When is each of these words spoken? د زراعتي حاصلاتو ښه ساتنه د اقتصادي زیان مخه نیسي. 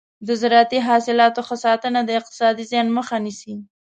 د 0.27 0.29
زراعتي 0.41 0.79
حاصلاتو 0.87 1.45
ښه 1.47 1.55
ساتنه 1.65 1.99
د 2.05 2.09
اقتصادي 2.19 2.63
زیان 2.71 2.87
مخه 2.97 3.17
نیسي. 3.25 3.53